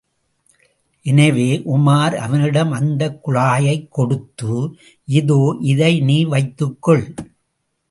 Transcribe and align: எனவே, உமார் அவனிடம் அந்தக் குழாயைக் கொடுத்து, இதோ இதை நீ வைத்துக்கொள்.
எனவே, 1.01 1.61
உமார் 1.65 2.15
அவனிடம் 2.15 2.71
அந்தக் 2.71 3.27
குழாயைக் 3.27 3.87
கொடுத்து, 3.89 4.75
இதோ 5.05 5.57
இதை 5.59 5.99
நீ 5.99 6.23
வைத்துக்கொள். 6.23 7.13